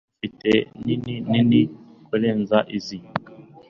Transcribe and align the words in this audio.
Ufite 0.17 0.49
nini 0.85 1.15
nini 1.29 1.59
kurenza 2.05 2.57
izi? 2.77 2.97